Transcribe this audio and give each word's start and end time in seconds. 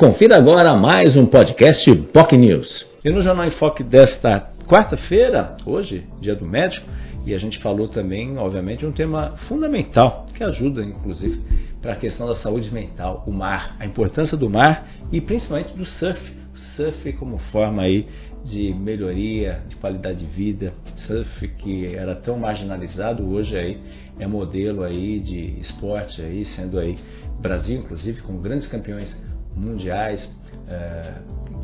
Confira 0.00 0.38
agora 0.38 0.74
mais 0.74 1.14
um 1.14 1.26
podcast 1.26 1.94
POC 1.94 2.38
News. 2.38 2.86
E 3.04 3.10
no 3.10 3.20
Jornal 3.20 3.44
em 3.44 3.50
Foque 3.50 3.84
desta 3.84 4.50
quarta-feira, 4.66 5.58
hoje, 5.66 6.06
dia 6.22 6.34
do 6.34 6.46
médico, 6.46 6.88
e 7.26 7.34
a 7.34 7.38
gente 7.38 7.60
falou 7.60 7.86
também, 7.86 8.38
obviamente, 8.38 8.78
de 8.78 8.86
um 8.86 8.92
tema 8.92 9.36
fundamental 9.46 10.24
que 10.34 10.42
ajuda, 10.42 10.82
inclusive, 10.82 11.42
para 11.82 11.92
a 11.92 11.96
questão 11.96 12.26
da 12.26 12.34
saúde 12.36 12.72
mental, 12.72 13.24
o 13.26 13.30
mar, 13.30 13.76
a 13.78 13.84
importância 13.84 14.38
do 14.38 14.48
mar 14.48 14.88
e 15.12 15.20
principalmente 15.20 15.76
do 15.76 15.84
surf. 15.84 16.32
O 16.54 16.58
surf 16.76 17.12
como 17.18 17.36
forma 17.52 17.82
aí 17.82 18.06
de 18.42 18.72
melhoria 18.72 19.60
de 19.68 19.76
qualidade 19.76 20.20
de 20.20 20.32
vida, 20.32 20.72
surf 21.06 21.46
que 21.58 21.94
era 21.94 22.14
tão 22.14 22.38
marginalizado 22.38 23.30
hoje 23.30 23.54
aí 23.54 23.78
é 24.18 24.26
modelo 24.26 24.82
aí 24.82 25.20
de 25.20 25.60
esporte 25.60 26.22
aí 26.22 26.46
sendo 26.46 26.78
aí 26.78 26.98
Brasil 27.38 27.80
inclusive 27.80 28.22
com 28.22 28.38
grandes 28.38 28.66
campeões 28.66 29.14
mundiais 29.56 30.28
é, 30.68 31.14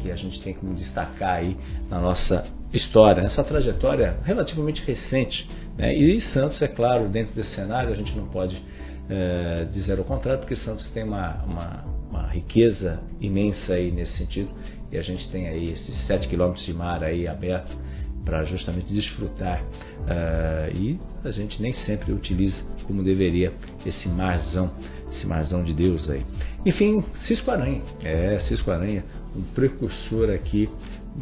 que 0.01 0.11
a 0.11 0.17
gente 0.17 0.43
tem 0.43 0.55
como 0.55 0.75
destacar 0.75 1.37
aí 1.37 1.57
na 1.89 2.01
nossa 2.01 2.45
história, 2.73 3.23
nessa 3.23 3.43
trajetória 3.45 4.19
relativamente 4.25 4.83
recente. 4.83 5.49
Né? 5.77 5.95
E 5.95 6.21
Santos, 6.21 6.61
é 6.63 6.69
claro, 6.69 7.09
dentro 7.09 7.35
desse 7.35 7.55
cenário, 7.55 7.93
a 7.93 7.97
gente 7.97 8.15
não 8.17 8.27
pode 8.27 8.61
é, 9.09 9.67
dizer 9.73 9.99
o 10.01 10.05
contrário, 10.05 10.41
porque 10.41 10.57
Santos 10.57 10.89
tem 10.91 11.05
uma, 11.05 11.43
uma, 11.45 11.85
uma, 12.11 12.27
riqueza 12.29 13.01
imensa 13.21 13.75
aí 13.75 13.91
nesse 13.91 14.17
sentido, 14.17 14.51
e 14.91 14.99
a 14.99 15.03
gente 15.03 15.29
tem 15.31 15.49
aí 15.49 15.73
esses 15.73 16.07
7 16.07 16.29
quilômetros 16.29 16.65
de 16.65 16.73
mar 16.73 17.03
aí 17.03 17.27
aberto 17.27 17.77
para 18.27 18.43
justamente 18.43 18.93
desfrutar 18.93 19.63
uh, 19.63 20.77
e 20.77 20.99
a 21.25 21.31
gente 21.31 21.63
nem 21.63 21.73
sempre 21.73 22.13
utiliza 22.13 22.61
como 22.83 23.03
deveria 23.03 23.53
esse 23.87 24.09
marzão, 24.09 24.71
esse 25.11 25.25
marzão 25.27 25.63
de 25.63 25.73
Deus 25.73 26.11
aí. 26.11 26.27
Enfim, 26.67 27.05
Cisco 27.25 27.51
Aranha, 27.51 27.81
é 28.03 28.39
Cisco 28.41 28.71
Aranha, 28.71 29.05
um 29.35 29.43
precursor 29.55 30.31
aqui 30.31 30.69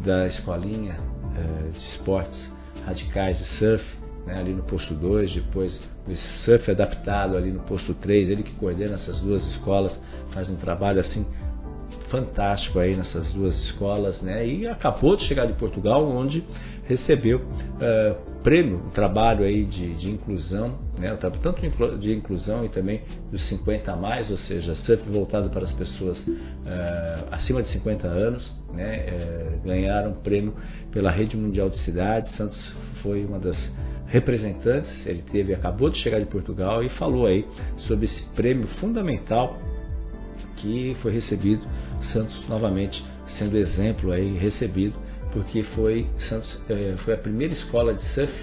da 0.03 0.27
escolinha 0.27 0.95
uh, 0.97 1.71
de 1.71 1.77
esportes 1.77 2.51
radicais 2.83 3.37
de 3.37 3.45
surf, 3.59 3.85
né, 4.25 4.39
ali 4.39 4.53
no 4.53 4.63
posto 4.63 4.95
2, 4.95 5.35
depois 5.35 5.79
o 6.07 6.15
surf 6.43 6.71
adaptado 6.71 7.37
ali 7.37 7.51
no 7.51 7.61
posto 7.61 7.93
3, 7.93 8.29
ele 8.29 8.41
que 8.41 8.53
coordena 8.55 8.95
essas 8.95 9.19
duas 9.21 9.45
escolas, 9.51 9.99
faz 10.31 10.49
um 10.49 10.55
trabalho 10.55 10.99
assim 10.99 11.25
fantástico 12.15 12.79
aí 12.79 12.95
nessas 12.95 13.33
duas 13.33 13.59
escolas, 13.65 14.21
né? 14.21 14.47
E 14.47 14.67
acabou 14.67 15.17
de 15.17 15.23
chegar 15.23 15.45
de 15.45 15.53
Portugal, 15.53 16.07
onde 16.07 16.43
recebeu 16.85 17.39
uh, 17.39 18.41
prêmio, 18.41 18.77
um 18.77 18.89
trabalho 18.91 19.43
aí 19.43 19.65
de, 19.65 19.95
de 19.95 20.11
inclusão, 20.11 20.77
né? 20.99 21.17
tanto 21.41 21.61
de 21.99 22.13
inclusão 22.13 22.63
e 22.63 22.69
também 22.69 23.01
dos 23.31 23.47
50 23.49 23.91
a 23.91 23.95
mais, 23.95 24.29
ou 24.29 24.37
seja, 24.37 24.75
surf 24.75 25.09
voltado 25.09 25.49
para 25.49 25.63
as 25.63 25.73
pessoas 25.73 26.17
uh, 26.19 26.35
acima 27.31 27.61
de 27.61 27.69
50 27.69 28.07
anos, 28.07 28.49
né? 28.73 29.05
Uh, 29.07 29.67
ganharam 29.67 30.13
prêmio 30.13 30.53
pela 30.91 31.11
Rede 31.11 31.35
Mundial 31.35 31.69
de 31.69 31.77
Cidades. 31.79 32.33
Santos 32.37 32.73
foi 33.01 33.25
uma 33.25 33.39
das 33.39 33.57
representantes, 34.07 35.05
ele 35.05 35.23
teve, 35.23 35.53
acabou 35.53 35.89
de 35.89 35.97
chegar 35.97 36.19
de 36.19 36.27
Portugal 36.27 36.83
e 36.83 36.89
falou 36.89 37.25
aí 37.25 37.45
sobre 37.79 38.05
esse 38.05 38.23
prêmio 38.35 38.67
fundamental 38.79 39.57
que 40.57 40.95
foi 41.01 41.11
recebido, 41.11 41.65
Santos 42.01 42.47
novamente 42.47 43.03
sendo 43.37 43.57
exemplo 43.57 44.11
aí 44.11 44.37
recebido, 44.37 44.95
porque 45.31 45.63
foi 45.63 46.07
Santos 46.29 46.59
é, 46.69 46.95
foi 47.03 47.13
a 47.13 47.17
primeira 47.17 47.53
escola 47.53 47.93
de 47.93 48.03
surf, 48.13 48.33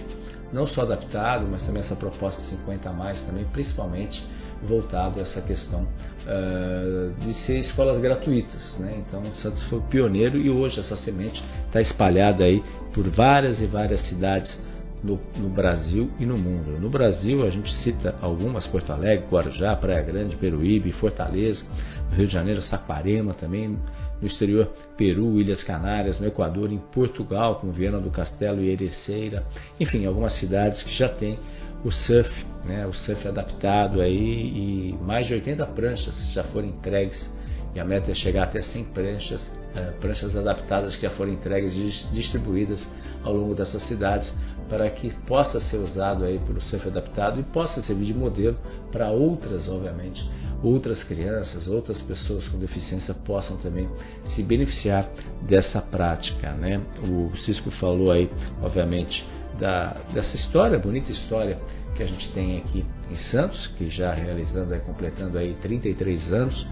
não 0.53 0.67
só 0.67 0.83
adaptado, 0.83 1.47
mas 1.51 1.63
também 1.63 1.83
essa 1.83 1.97
proposta 1.97 2.43
50 2.43 2.89
a 2.89 2.93
mais 2.93 3.21
também, 3.23 3.45
principalmente 3.53 4.23
voltado 4.63 5.19
a 5.19 5.23
essa 5.23 5.41
questão 5.41 5.83
uh, 5.83 7.13
de 7.21 7.35
ser 7.35 7.59
escolas 7.59 7.99
gratuitas, 7.99 8.77
né? 8.79 9.03
Então 9.07 9.25
Santos 9.37 9.63
foi 9.65 9.81
pioneiro 9.91 10.39
e 10.39 10.51
hoje 10.51 10.79
essa 10.79 10.97
semente 10.97 11.43
está 11.67 11.81
espalhada 11.81 12.45
aí 12.45 12.63
por 12.95 13.09
várias 13.09 13.61
e 13.61 13.67
várias 13.67 14.01
cidades 14.09 14.57
no, 15.03 15.21
no, 15.37 15.49
Brasil 15.49 16.11
e 16.19 16.27
no 16.27 16.39
mundo. 16.39 16.79
No 16.81 16.89
Brasil, 16.89 17.45
a 17.45 17.51
gente 17.51 17.71
cita 17.83 18.15
algumas: 18.21 18.67
Porto 18.67 18.93
Alegre, 18.93 19.27
Guarujá, 19.29 19.75
Praia 19.77 20.03
Grande, 20.03 20.37
Peruíbe, 20.37 20.93
Fortaleza, 20.93 21.65
Rio 22.13 22.27
de 22.27 22.33
Janeiro, 22.33 22.63
Saquarema 22.63 23.35
também. 23.35 23.79
No 24.21 24.29
exterior, 24.29 24.71
Peru, 24.97 25.41
Ilhas 25.41 25.65
Canárias, 25.65 26.21
no 26.21 26.27
Equador, 26.29 26.71
em 26.71 26.79
Portugal, 26.79 27.57
como 27.57 27.73
Viana 27.73 27.99
do 27.99 28.09
Castelo 28.09 28.63
e 28.63 28.71
Ereceira. 28.71 29.45
Enfim, 29.81 30.07
algumas 30.07 30.39
cidades 30.39 30.81
que 30.85 30.95
já 30.97 31.09
têm 31.09 31.41
o 31.85 31.91
surf, 31.91 32.31
né, 32.65 32.87
o 32.87 32.93
surf 32.93 33.27
adaptado 33.27 34.01
aí 34.01 34.93
e 34.93 34.97
mais 35.03 35.27
de 35.27 35.35
80 35.35 35.67
pranchas 35.67 36.15
já 36.33 36.45
foram 36.45 36.69
entregues 36.69 37.29
e 37.75 37.81
a 37.81 37.85
meta 37.85 38.11
é 38.11 38.15
chegar 38.15 38.45
até 38.45 38.63
100 38.63 38.85
pranchas, 38.87 39.41
uh, 39.41 39.99
pranchas 40.01 40.37
adaptadas 40.37 40.95
que 40.97 41.03
já 41.03 41.11
foram 41.11 41.33
entregues 41.33 41.75
e 41.75 42.15
distribuídas 42.15 42.87
ao 43.25 43.35
longo 43.35 43.55
dessas 43.55 43.83
cidades 43.85 44.33
para 44.69 44.89
que 44.89 45.11
possa 45.27 45.61
ser 45.61 45.77
usado 45.77 46.25
aí 46.25 46.39
pelo 46.39 46.61
surf 46.63 46.89
adaptado 46.89 47.39
e 47.39 47.43
possa 47.43 47.83
servir 47.83 48.07
de 48.07 48.15
modelo 48.15 48.57
para 48.91 49.11
outras, 49.11 49.69
obviamente, 49.69 50.27
outras 50.63 51.03
crianças, 51.05 51.67
outras 51.67 52.01
pessoas 52.03 52.47
com 52.49 52.59
deficiência 52.59 53.13
possam 53.13 53.57
também 53.59 53.89
se 54.35 54.43
beneficiar 54.43 55.09
dessa 55.43 55.81
prática, 55.81 56.53
né? 56.53 56.81
O 57.07 57.37
Cisco 57.37 57.71
falou 57.73 58.11
aí, 58.13 58.31
obviamente, 58.63 59.23
da, 59.59 59.97
dessa 60.15 60.37
história, 60.37 60.79
bonita 60.79 61.13
história 61.13 61.59
que 61.95 62.03
a 62.03 62.07
gente 62.07 62.33
tem 62.33 62.59
aqui 62.59 62.85
em 63.11 63.17
Santos, 63.17 63.67
que 63.77 63.91
já 63.91 64.13
realizando, 64.13 64.73
aí, 64.73 64.81
completando 64.81 65.37
aí 65.37 65.55
33 65.61 66.33
anos, 66.33 66.67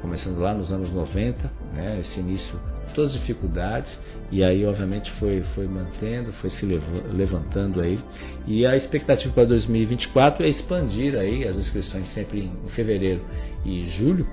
começando 0.00 0.38
lá 0.38 0.54
nos 0.54 0.72
anos 0.72 0.92
90, 0.92 1.50
né? 1.72 1.98
Esse 2.00 2.20
início 2.20 2.58
todas 2.94 3.12
as 3.12 3.20
dificuldades 3.20 3.98
e 4.30 4.42
aí 4.42 4.64
obviamente 4.64 5.10
foi, 5.12 5.42
foi 5.54 5.66
mantendo, 5.66 6.32
foi 6.34 6.48
se 6.50 6.64
levantando 7.12 7.80
aí 7.80 7.98
e 8.46 8.64
a 8.64 8.76
expectativa 8.76 9.32
para 9.34 9.44
2024 9.44 10.44
é 10.44 10.48
expandir 10.48 11.14
aí 11.16 11.46
as 11.46 11.56
inscrições 11.56 12.06
sempre 12.14 12.40
em 12.40 12.68
fevereiro 12.70 13.20
e 13.64 13.88
julho, 13.90 14.26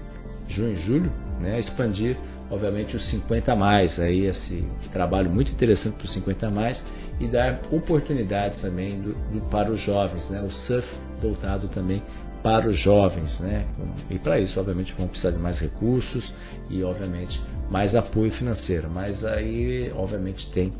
junho 0.47 0.73
e 0.73 0.75
julho, 0.77 1.11
né, 1.39 1.59
expandir 1.59 2.15
obviamente 2.49 2.95
os 2.95 3.09
50 3.09 3.51
a 3.51 3.55
mais 3.55 3.99
aí 3.99 4.25
esse 4.25 4.63
trabalho 4.91 5.29
muito 5.29 5.51
interessante 5.51 5.95
para 5.95 6.05
os 6.05 6.13
50 6.13 6.47
a 6.47 6.51
mais 6.51 6.83
e 7.19 7.27
dar 7.27 7.61
oportunidades 7.71 8.61
também 8.61 8.99
do, 9.01 9.13
do, 9.13 9.41
para 9.49 9.71
os 9.71 9.79
jovens, 9.81 10.27
né, 10.29 10.41
o 10.41 10.51
surf 10.51 10.87
voltado 11.21 11.67
também 11.67 12.01
para 12.43 12.67
os 12.67 12.79
jovens, 12.79 13.39
né? 13.39 13.65
E 14.09 14.17
para 14.17 14.39
isso, 14.39 14.59
obviamente, 14.59 14.93
vão 14.93 15.07
precisar 15.07 15.31
de 15.31 15.39
mais 15.39 15.59
recursos 15.59 16.31
e, 16.69 16.83
obviamente, 16.83 17.39
mais 17.69 17.95
apoio 17.95 18.31
financeiro. 18.31 18.89
Mas 18.89 19.23
aí, 19.23 19.91
obviamente, 19.93 20.51
tem 20.51 20.73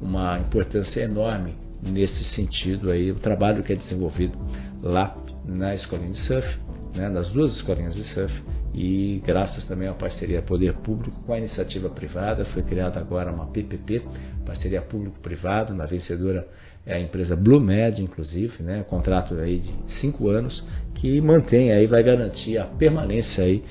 uma 0.00 0.38
importância 0.38 1.00
enorme 1.00 1.54
nesse 1.82 2.24
sentido 2.34 2.90
aí 2.90 3.10
o 3.10 3.16
trabalho 3.16 3.62
que 3.62 3.72
é 3.72 3.76
desenvolvido 3.76 4.36
lá 4.82 5.16
na 5.44 5.74
escolinha 5.74 6.12
de 6.12 6.18
surf, 6.26 6.58
né? 6.94 7.08
nas 7.08 7.28
duas 7.30 7.54
escolinhas 7.56 7.94
de 7.94 8.02
surf 8.14 8.42
e 8.72 9.22
graças 9.24 9.64
também 9.64 9.88
à 9.88 9.92
parceria 9.92 10.42
poder 10.42 10.74
público 10.74 11.22
com 11.22 11.32
a 11.32 11.38
iniciativa 11.38 11.88
privada 11.90 12.44
foi 12.46 12.62
criada 12.62 12.98
agora 12.98 13.30
uma 13.30 13.46
PPP, 13.46 14.02
parceria 14.44 14.82
público-privado, 14.82 15.74
na 15.74 15.86
vencedora 15.86 16.46
é 16.86 16.94
a 16.94 17.00
empresa 17.00 17.34
BlueMed, 17.34 18.02
inclusive, 18.02 18.62
né, 18.62 18.82
contrato 18.82 19.34
aí 19.34 19.58
de 19.58 19.70
cinco 20.00 20.28
anos 20.28 20.62
que 20.94 21.20
mantém 21.20 21.72
aí, 21.72 21.86
vai 21.86 22.02
garantir 22.02 22.58
a 22.58 22.64
permanência 22.64 23.44
aí 23.44 23.62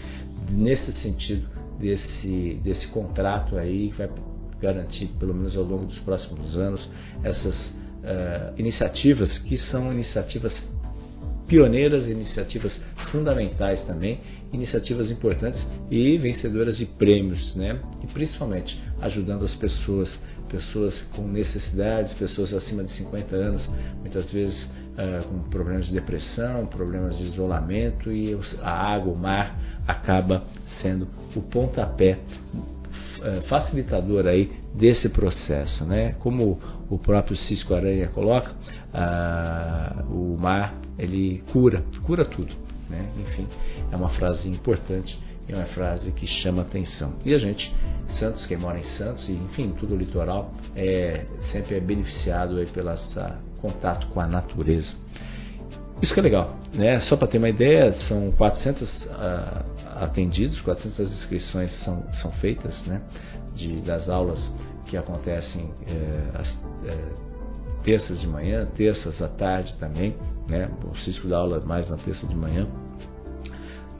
nesse 0.52 0.92
sentido 0.94 1.48
desse, 1.80 2.60
desse 2.64 2.88
contrato 2.88 3.58
aí, 3.58 3.90
que 3.90 3.98
vai 3.98 4.10
garantir 4.60 5.08
pelo 5.20 5.34
menos 5.34 5.56
ao 5.58 5.64
longo 5.64 5.86
dos 5.86 6.00
próximos 6.00 6.58
anos 6.58 6.90
essas 7.24 7.56
uh, 7.68 8.54
iniciativas 8.58 9.38
que 9.40 9.58
são 9.58 9.92
iniciativas 9.92 10.54
pioneiras, 11.48 12.08
iniciativas 12.08 12.80
fundamentais 13.12 13.84
também, 13.84 14.22
iniciativas 14.52 15.12
importantes 15.12 15.66
e 15.92 16.18
vencedoras 16.18 16.78
de 16.78 16.86
prêmios, 16.86 17.56
né? 17.56 17.80
E 18.04 18.08
principalmente 18.08 18.80
ajudando 19.02 19.44
as 19.44 19.54
pessoas 19.56 20.18
pessoas 20.54 21.02
com 21.16 21.24
necessidades, 21.24 22.14
pessoas 22.14 22.54
acima 22.54 22.84
de 22.84 22.92
50 22.92 23.36
anos, 23.36 23.68
muitas 24.02 24.32
vezes 24.32 24.64
uh, 24.64 25.28
com 25.28 25.50
problemas 25.50 25.88
de 25.88 25.94
depressão, 25.94 26.68
problemas 26.68 27.18
de 27.18 27.24
isolamento 27.24 28.12
e 28.12 28.38
a 28.62 28.72
água, 28.72 29.12
o 29.12 29.18
mar 29.18 29.58
acaba 29.88 30.44
sendo 30.80 31.08
o 31.36 31.42
pontapé 31.42 32.20
uh, 32.54 33.42
facilitador 33.50 34.28
aí 34.28 34.52
desse 34.76 35.10
processo, 35.10 35.84
né? 35.86 36.14
Como 36.20 36.60
o 36.88 37.00
próprio 37.00 37.36
Cisco 37.36 37.74
Aranha 37.74 38.08
coloca, 38.10 38.52
uh, 38.94 40.04
o 40.14 40.38
mar 40.40 40.76
ele 41.00 41.44
cura, 41.52 41.84
cura 42.06 42.26
tudo, 42.26 42.54
né? 42.88 43.10
Enfim, 43.22 43.48
é 43.92 43.96
uma 43.96 44.10
frase 44.10 44.48
importante 44.48 45.18
é 45.48 45.56
uma 45.56 45.66
frase 45.66 46.12
que 46.12 46.26
chama 46.26 46.62
atenção. 46.62 47.14
E 47.26 47.34
a 47.34 47.38
gente, 47.38 47.72
Santos, 48.20 48.46
quem 48.46 48.58
mora 48.58 48.80
em 48.80 48.84
Santos, 48.98 49.28
e 49.28 49.34
enfim, 49.34 49.74
todo 49.80 49.94
o 49.94 49.98
litoral, 49.98 50.54
é, 50.76 51.26
sempre 51.52 51.76
é 51.76 51.80
beneficiado 51.80 52.58
aí 52.58 52.66
pelo 52.68 52.94
contato 53.60 54.08
com 54.08 54.20
a 54.20 54.28
natureza. 54.28 54.96
Isso 56.02 56.14
que 56.14 56.20
é 56.20 56.24
legal, 56.24 56.58
né? 56.74 57.00
Só 57.02 57.16
para 57.16 57.28
ter 57.28 57.38
uma 57.38 57.50
ideia, 57.50 57.94
são 58.08 58.32
400 58.32 59.06
uh, 59.06 59.74
atendidos, 60.02 60.60
400 60.62 61.00
inscrições 61.14 61.72
são, 61.84 62.04
são 62.22 62.32
feitas 62.34 62.84
né, 62.86 63.02
de, 63.56 63.82
das 63.82 64.10
aulas 64.10 64.52
que 64.88 64.98
acontecem 64.98 65.72
é, 65.88 66.38
as, 66.38 66.58
é, 66.86 66.98
terças 67.84 68.20
de 68.20 68.28
manhã, 68.28 68.66
terças 68.76 69.22
à 69.22 69.30
tarde 69.30 69.76
também, 69.78 70.16
né, 70.50 70.70
o 70.84 70.96
Cisco 70.98 71.28
dá 71.28 71.38
aula 71.38 71.60
mais 71.62 71.90
na 71.90 71.98
terça 71.98 72.28
de 72.28 72.36
manhã. 72.36 72.68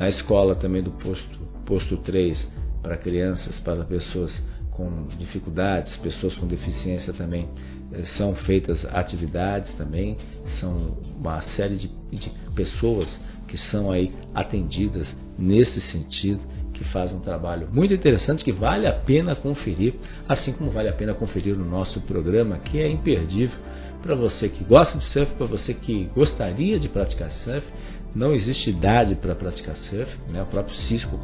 Na 0.04 0.10
escola 0.10 0.54
também 0.54 0.84
do 0.84 0.92
posto, 0.92 1.40
posto 1.66 1.96
3, 1.96 2.46
para 2.82 2.98
crianças, 2.98 3.58
para 3.62 3.86
pessoas 3.86 4.38
com 4.72 5.08
dificuldades, 5.18 5.96
pessoas 5.96 6.36
com 6.36 6.46
deficiência 6.46 7.14
também, 7.14 7.48
eh, 7.94 8.04
são 8.18 8.36
feitas 8.36 8.84
atividades 8.94 9.74
também, 9.76 10.18
são 10.60 10.98
uma 11.18 11.42
série 11.42 11.78
de, 11.78 11.88
de 12.12 12.30
pessoas 12.54 13.18
que 13.48 13.58
são 13.58 13.90
aí 13.92 14.12
atendidas 14.36 15.16
nesse 15.40 15.80
sentido, 15.80 16.42
que 16.74 16.84
fazem 16.84 17.16
um 17.16 17.22
trabalho 17.22 17.70
muito 17.72 17.94
interessante 17.94 18.44
que 18.44 18.52
vale 18.52 18.86
a 18.86 18.94
pena 18.94 19.38
conferir, 19.38 19.94
assim 20.28 20.52
como 20.52 20.70
vale 20.70 20.90
a 20.90 20.94
pena 20.94 21.14
conferir 21.14 21.56
o 21.56 21.64
nosso 21.64 22.02
programa, 22.02 22.58
que 22.58 22.78
é 22.78 22.90
imperdível 22.90 23.58
para 24.02 24.16
você 24.16 24.50
que 24.50 24.66
gosta 24.66 24.98
de 24.98 25.06
surf, 25.06 25.34
para 25.36 25.48
você 25.48 25.74
que 25.74 26.10
gostaria 26.14 26.78
de 26.78 26.90
praticar 26.90 27.32
surf. 27.32 27.66
Não 28.16 28.34
existe 28.34 28.70
idade 28.70 29.16
para 29.16 29.34
praticar 29.34 29.76
surf, 29.76 30.18
né? 30.30 30.44
o 30.44 30.46
próprio 30.46 30.76
Cisco 30.76 31.18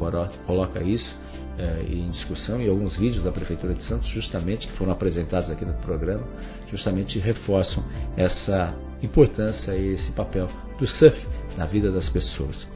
coloca 0.46 0.82
isso 0.82 1.14
é, 1.56 1.84
em 1.88 2.10
discussão 2.10 2.60
e 2.60 2.68
alguns 2.68 2.96
vídeos 2.96 3.22
da 3.22 3.30
Prefeitura 3.30 3.74
de 3.74 3.84
Santos, 3.84 4.08
justamente 4.08 4.66
que 4.66 4.72
foram 4.74 4.92
apresentados 4.92 5.50
aqui 5.50 5.64
no 5.64 5.74
programa, 5.74 6.26
justamente 6.68 7.18
reforçam 7.18 7.84
essa 8.16 8.74
importância 9.02 9.72
e 9.72 9.94
esse 9.94 10.12
papel 10.12 10.48
do 10.78 10.86
surf 10.86 11.18
na 11.56 11.66
vida 11.66 11.90
das 11.90 12.08
pessoas. 12.08 12.66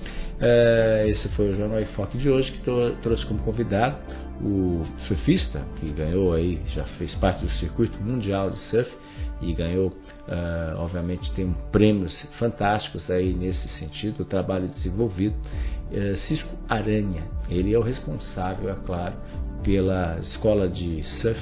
É, 0.41 1.07
esse 1.09 1.29
foi 1.31 1.53
o 1.53 1.57
Jornal 1.57 1.81
Enfoque 1.81 2.19
de 2.19 2.29
hoje, 2.29 2.53
que 2.53 2.61
trouxe 3.01 3.25
como 3.27 3.41
convidado 3.41 3.97
o 4.43 4.83
surfista, 5.07 5.63
que 5.79 5.91
ganhou 5.93 6.33
aí, 6.33 6.61
já 6.67 6.85
fez 6.99 7.15
parte 7.15 7.45
do 7.45 7.51
circuito 7.53 8.03
mundial 8.03 8.51
de 8.51 8.59
surf 8.69 8.91
e 9.41 9.53
ganhou, 9.53 9.89
uh, 9.89 10.77
obviamente, 10.79 11.33
tem 11.35 11.55
prêmios 11.71 12.13
fantásticos 12.39 13.11
aí 13.11 13.33
nesse 13.33 13.69
sentido, 13.79 14.23
o 14.23 14.25
trabalho 14.25 14.67
desenvolvido. 14.69 15.37
Uh, 15.93 16.17
Cisco 16.17 16.51
Aranha, 16.69 17.23
ele 17.49 17.73
é 17.73 17.79
o 17.79 17.83
responsável, 17.83 18.71
é 18.71 18.77
claro, 18.85 19.15
pela 19.63 20.19
escola 20.21 20.69
de 20.69 21.03
surf 21.21 21.41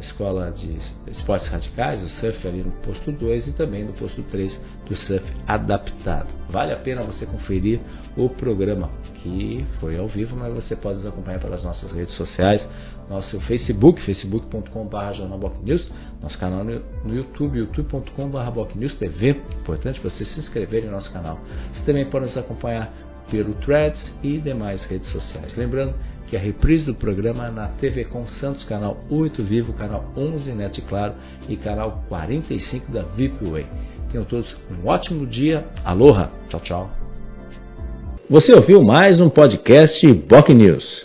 escola 0.00 0.50
de 0.50 0.76
esportes 1.08 1.48
radicais, 1.48 2.02
o 2.02 2.08
surf 2.20 2.46
ali 2.46 2.62
no 2.62 2.72
posto 2.82 3.12
2 3.12 3.48
e 3.48 3.52
também 3.52 3.84
no 3.84 3.92
posto 3.92 4.22
3 4.22 4.60
do 4.86 4.96
surf 4.96 5.24
adaptado. 5.46 6.28
Vale 6.48 6.72
a 6.72 6.76
pena 6.76 7.02
você 7.02 7.26
conferir 7.26 7.80
o 8.16 8.28
programa 8.28 8.90
que 9.22 9.64
foi 9.78 9.98
ao 9.98 10.08
vivo, 10.08 10.36
mas 10.36 10.52
você 10.52 10.74
pode 10.76 10.98
nos 10.98 11.06
acompanhar 11.06 11.40
pelas 11.40 11.62
nossas 11.62 11.92
redes 11.92 12.14
sociais, 12.14 12.66
nosso 13.08 13.40
Facebook, 13.40 14.00
facebook.com.br 14.02 15.12
jornalbocnews, 15.14 15.90
nosso 16.22 16.38
canal 16.38 16.64
no 16.64 17.14
YouTube, 17.14 17.58
youtube.com.br 17.58 18.96
TV. 18.98 19.30
Importante 19.60 20.00
você 20.00 20.24
se 20.24 20.38
inscrever 20.38 20.84
em 20.84 20.90
nosso 20.90 21.10
canal. 21.12 21.38
Você 21.72 21.84
também 21.84 22.08
pode 22.08 22.26
nos 22.26 22.36
acompanhar 22.36 22.92
pelo 23.30 23.54
Threads 23.54 24.12
e 24.22 24.38
demais 24.38 24.84
redes 24.84 25.08
sociais. 25.10 25.56
Lembrando 25.56 25.94
que 26.30 26.36
a 26.36 26.40
reprise 26.40 26.86
do 26.86 26.94
programa 26.94 27.48
é 27.48 27.50
na 27.50 27.66
TV 27.66 28.04
Com 28.04 28.28
Santos, 28.28 28.62
canal 28.62 29.02
8 29.10 29.42
Vivo, 29.42 29.72
canal 29.72 30.12
11 30.16 30.52
Net 30.52 30.80
Claro 30.82 31.14
e 31.48 31.56
canal 31.56 32.04
45 32.08 32.92
da 32.92 33.02
VIPWay. 33.02 33.66
Tenham 34.12 34.24
todos 34.24 34.56
um 34.70 34.86
ótimo 34.86 35.26
dia. 35.26 35.66
Aloha! 35.84 36.30
Tchau, 36.48 36.60
tchau. 36.60 36.90
Você 38.28 38.52
ouviu 38.52 38.80
mais 38.80 39.20
um 39.20 39.28
podcast 39.28 40.06
Boc 40.28 40.50
News. 40.50 41.04